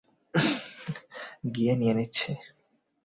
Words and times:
গিয়ে 1.55 1.73
নিয়ে 1.75 1.93
নিচ্ছি। 1.93 2.31